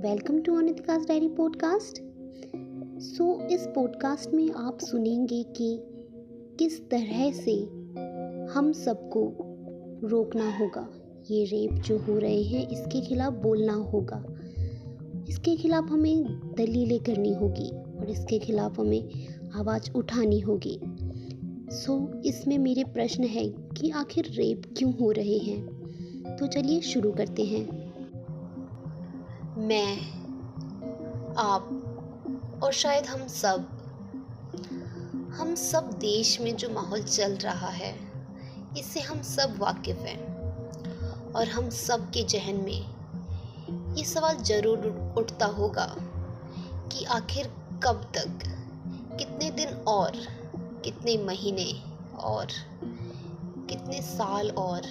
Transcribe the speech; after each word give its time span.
Welcome 0.00 0.40
to 0.40 0.56
Anitika's 0.58 1.06
diary 1.06 1.28
podcast. 1.28 2.02
So 3.00 3.46
इस 3.46 3.60
podcast 3.74 4.30
में 4.30 4.50
आप 4.50 4.78
सुनेंगे 4.80 5.42
कि 5.42 5.80
किस 6.58 6.90
तरह 6.90 7.32
से 7.32 7.52
हम 8.52 8.72
सबको 8.72 9.32
रोकना 10.08 10.56
होगा। 10.56 10.88
ये 11.30 11.44
रेप 11.44 11.72
जो 11.72 11.98
हो 11.98 12.18
रहे 12.18 12.42
हैं 12.42 12.68
इसके 12.68 13.00
खिलाफ 13.00 13.32
बोलना 13.32 13.72
होगा। 13.72 14.24
इसके 15.28 15.56
खिलाफ 15.56 15.84
हमें 15.84 16.24
दलीलें 16.58 16.98
करनी 16.98 17.34
होगी 17.34 17.98
और 17.98 18.10
इसके 18.10 18.38
खिलाफ 18.38 18.80
हमें 18.80 19.08
आवाज़ 19.54 19.92
उठानी 19.96 20.40
होगी। 20.40 20.80
सो 21.72 22.12
so, 22.14 22.26
इसमें 22.26 22.58
मेरे 22.58 22.84
प्रश्न 22.84 23.24
है 23.24 23.48
कि 23.48 23.90
आखिर 23.90 24.24
रेप 24.26 24.62
क्यों 24.78 24.94
हो 24.94 25.10
रहे 25.10 25.38
हैं? 25.38 25.66
तो 26.36 26.46
चलिए 26.46 26.80
शुरू 26.80 27.12
करते 27.12 27.44
हैं। 27.44 27.89
मैं, 29.60 29.96
आप 31.36 32.60
और 32.64 32.72
शायद 32.72 33.06
हम 33.06 33.26
सब 33.26 33.68
हम 35.38 35.54
सब 35.54 35.90
देश 35.92 36.40
में 36.40 36.56
जो 36.56 36.68
माहौल 36.68 37.02
चल 37.02 37.32
रहा 37.32 37.68
है 37.68 37.94
इससे 38.78 39.00
हम 39.00 39.22
सब 39.22 39.58
वाकिफ़ 39.58 39.98
हैं। 39.98 41.32
और 41.32 41.48
हम 41.48 41.70
सब 41.70 42.10
के 42.10 42.22
जहन 42.22 42.56
में 42.56 43.96
ये 43.96 44.04
सवाल 44.04 44.36
ज़रूर 44.36 45.14
उठता 45.18 45.46
होगा 45.46 45.86
कि 46.92 47.04
आखिर 47.04 47.46
कब 47.84 48.10
तक, 48.16 48.42
कितने 49.18 49.50
दिन 49.50 49.68
और, 49.88 50.12
कितने 50.84 51.16
महीने 51.18 51.72
और, 52.20 52.46
कितने 53.68 54.02
साल 54.02 54.50
और, 54.50 54.86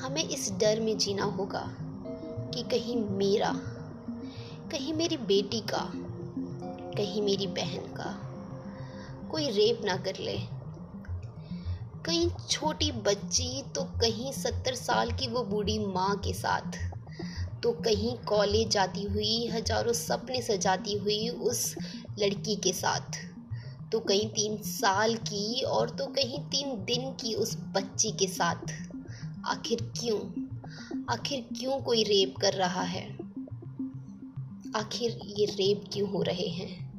हमें 0.00 0.24
इस 0.24 0.52
डर 0.52 0.80
में 0.80 0.98
जीना 0.98 1.24
होगा। 1.24 1.70
कि 2.50 2.62
कहीं 2.62 2.96
मेरा, 2.96 3.52
कहीं 4.70 4.94
मेरी 4.94 5.16
बेटी 5.16 5.60
का, 5.60 5.90
कहीं 6.96 7.22
मेरी 7.22 7.46
बहन 7.46 7.94
का 7.94 8.16
कोई 9.30 9.50
रेप 9.50 9.80
ना 9.84 9.96
कर 9.96 10.18
ले। 10.20 10.38
कहीं 12.06 12.28
छोटी 12.48 12.90
बच्ची 12.92 13.62
तो 13.74 13.82
कहीं 14.00 14.32
सत्तर 14.32 14.74
साल 14.74 15.12
की 15.12 15.28
वो 15.28 15.42
बूढ़ी 15.44 15.78
माँ 15.78 16.16
के 16.16 16.32
साथ। 16.32 16.78
तो 17.62 17.72
कहीं 17.72 18.16
कॉलेज 18.18 18.68
जाती 18.68 19.02
हुई, 19.02 19.46
हज़ारों 19.46 19.92
सपने 19.92 20.42
सजाती 20.42 20.98
हुई 20.98 21.28
उस 21.28 21.74
लड़की 22.18 22.56
के 22.56 22.72
साथ। 22.72 23.18
तो 23.92 24.00
कहीं 24.00 24.28
तीन 24.28 24.56
साल 24.62 25.14
की 25.14 25.62
और 25.62 25.90
तो 25.90 26.06
कहीं 26.06 26.38
तीन 26.44 26.84
दिन 26.84 27.10
की 27.12 27.34
उस 27.34 27.56
बच्ची 27.76 28.10
के 28.12 28.26
साथ। 28.26 28.72
आखिर 29.46 29.82
क्यों? 30.00 30.18
आखिर 31.10 31.40
क्यों 31.58 31.80
कोई 31.80 32.02
रेप 32.02 32.34
कर 32.40 32.52
रहा 32.52 32.82
है? 32.82 33.12
आखिर 34.76 35.20
ये 35.24 35.46
रेप 35.46 35.84
क्यों 35.92 36.10
हो 36.10 36.22
रहे 36.22 36.48
हैं? 36.48 36.90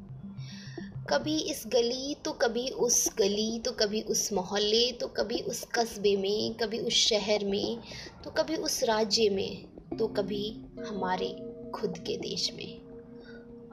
कभी 1.09 1.38
इस 1.38 1.64
गली 1.67 2.16
तो 2.16 2.31
कभी 2.31 2.69
उस 2.69 3.14
गली 3.17 3.59
तो 3.59 3.72
कभी 3.72 4.02
उस 4.02 4.33
मोहल्ले 4.33 4.92
तो 4.92 5.08
कभी 5.08 5.39
उस 5.39 5.64
कस्बे 5.64 6.16
में, 6.16 6.53
कभी 6.53 6.80
उस 6.80 6.94
शहर 6.94 7.45
में 7.45 7.80
तो 8.23 8.31
कभी 8.31 8.55
उस 8.55 8.83
राज्य 8.83 9.30
में 9.30 9.66
तो 9.97 10.08
कभी 10.08 10.66
हमारे 10.88 11.30
खुद 11.75 11.97
के 11.97 12.17
देश 12.17 12.53
में। 12.53 12.81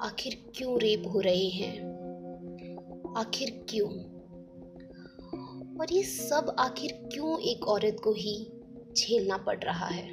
आखिर 0.00 0.52
क्यों 0.56 0.80
रेप 0.80 1.02
हो 1.12 1.20
रहे 1.20 1.48
हैं? 1.48 1.98
आखिर 3.16 3.66
क्यों? 3.68 3.90
और 5.80 5.92
ये 5.92 6.02
सब 6.02 6.56
आखिर 6.58 6.92
क्यों 7.12 7.40
एक 7.40 7.68
औरत 7.68 7.96
को 8.04 8.12
ही 8.12 8.46
झेलना 8.98 9.36
पड़ 9.36 9.58
रहा 9.58 9.86
है। 9.86 10.06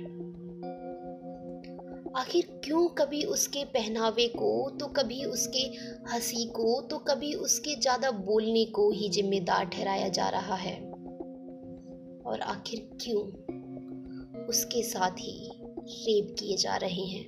आखिर 2.15 2.45
क्यों 2.63 2.87
कभी 2.89 3.23
उसके 3.25 3.63
पहनावे 3.65 4.27
को 4.27 4.69
तो 4.79 4.87
कभी 4.87 5.23
उसके 5.23 5.59
हँसी 6.11 6.45
को 6.47 6.81
तो 6.81 6.97
कभी 6.97 7.33
उसके 7.33 7.75
ज़्यादा 7.75 8.11
बोलने 8.11 8.65
को 8.65 8.89
ही 8.91 9.09
जिम्मेदार 9.09 9.65
ठहराया 9.65 10.07
जा 10.09 10.29
रहा 10.29 10.55
है? 10.55 10.75
और 12.25 12.41
आखिर 12.41 12.87
क्यों 13.01 13.21
उसके 14.45 14.83
साथ 14.83 15.19
ही 15.19 15.51
रेप 15.79 16.35
किए 16.39 16.57
जा 16.57 16.75
रहे 16.75 17.05
हैं? 17.05 17.25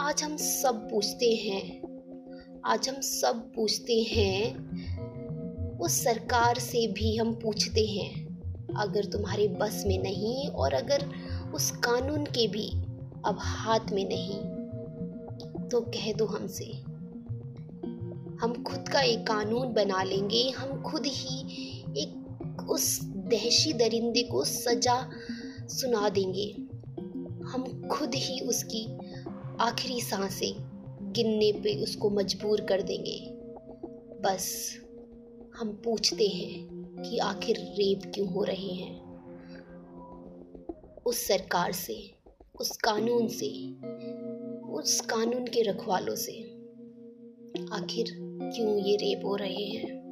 आज 0.00 0.22
हम 0.22 0.36
सब 0.36 0.88
पूछते 0.90 1.30
हैं, 1.34 2.60
आज 2.66 2.88
हम 2.88 3.00
सब 3.00 3.42
पूछते 3.56 4.00
हैं, 4.02 5.78
उस 5.78 6.02
सरकार 6.04 6.58
से 6.58 6.86
भी 6.92 7.16
हम 7.16 7.32
पूछते 7.34 7.86
हैं। 7.86 8.23
अगर 8.78 9.04
तुम्हारे 9.04 9.48
बस 9.48 9.84
में 9.86 10.02
नहीं 10.02 10.48
और 10.48 10.74
अगर 10.74 11.10
उस 11.54 11.70
कानून 11.70 12.24
के 12.24 12.48
भी 12.48 12.68
अब 13.24 13.36
हाथ 13.40 13.80
में 13.92 14.08
नहीं 14.08 14.54
तो 15.68 15.80
कह 15.80 16.12
दो 16.12 16.24
हमसे। 16.24 16.64
हम 18.40 18.64
खुद 18.66 18.88
का 18.88 19.00
एक 19.00 19.26
कानून 19.26 19.72
बना 19.72 20.02
लेंगे। 20.02 20.50
हम 20.50 20.82
खुद 20.82 21.02
ही 21.06 21.40
एक 21.98 22.68
उस 22.70 23.00
दहशी 23.04 23.72
दरिंदे 23.72 24.22
को 24.22 24.44
सजा 24.44 25.10
सुना 25.60 26.08
देंगे। 26.08 26.54
हम 27.46 27.88
खुद 27.88 28.14
ही 28.14 28.40
उसकी 28.40 28.98
आखिरी 29.60 30.00
साँसें 30.00 30.54
गिनने 31.12 31.52
पे 31.52 31.82
उसको 31.82 32.10
मजबूर 32.10 32.60
कर 32.60 32.82
देंगे। 32.82 33.30
बस 34.22 34.74
हम 35.56 35.82
पूछते 35.84 36.28
हैं। 36.28 36.73
कि 37.04 37.18
आखिर 37.18 37.56
रेप 37.58 38.12
क्यों 38.14 38.28
हो 38.28 38.44
रहे 38.44 38.72
हैं? 38.72 39.04
उस 41.06 41.26
सरकार 41.28 41.72
से, 41.72 42.14
उस 42.60 42.76
कानून 42.76 43.28
से, 43.28 43.72
उस 44.72 45.00
कानून 45.00 45.46
के 45.46 45.62
रखवालों 45.62 46.14
से 46.14 46.32
आखिर 47.72 48.04
क्यों 48.42 48.78
ये 48.78 48.96
रेप 48.96 49.24
हो 49.24 49.36
रहे 49.36 49.64
हैं? 49.64 50.04